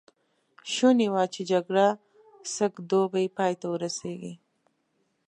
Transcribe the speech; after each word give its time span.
شوني 0.73 1.07
وه 1.13 1.23
چې 1.33 1.41
جګړه 1.51 1.87
سږ 2.55 2.73
دوبی 2.89 3.25
پای 3.37 3.53
ته 3.59 3.67
ورسېږي. 3.71 4.33